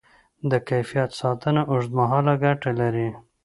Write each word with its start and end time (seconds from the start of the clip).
د 0.51 0.53
کیفیت 0.69 1.09
ساتنه 1.21 1.61
اوږدمهاله 1.71 2.33
ګټه 2.43 2.71
لري. 2.81 3.09